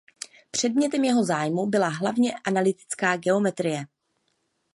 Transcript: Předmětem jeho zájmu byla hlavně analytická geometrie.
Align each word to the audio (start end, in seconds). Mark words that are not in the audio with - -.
Předmětem 0.51 1.03
jeho 1.03 1.23
zájmu 1.23 1.65
byla 1.65 1.87
hlavně 1.87 2.33
analytická 2.47 3.15
geometrie. 3.17 3.85